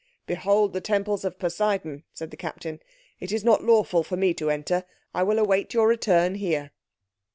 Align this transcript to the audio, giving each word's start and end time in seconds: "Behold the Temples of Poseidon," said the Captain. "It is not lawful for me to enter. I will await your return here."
"Behold 0.25 0.73
the 0.73 0.81
Temples 0.81 1.23
of 1.23 1.37
Poseidon," 1.37 2.03
said 2.11 2.31
the 2.31 2.35
Captain. 2.35 2.79
"It 3.19 3.31
is 3.31 3.43
not 3.45 3.63
lawful 3.63 4.01
for 4.01 4.17
me 4.17 4.33
to 4.33 4.49
enter. 4.49 4.83
I 5.13 5.21
will 5.21 5.37
await 5.37 5.75
your 5.75 5.85
return 5.87 6.33
here." 6.33 6.71